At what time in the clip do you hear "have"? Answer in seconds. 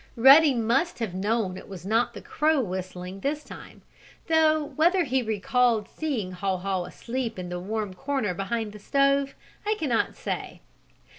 0.97-1.13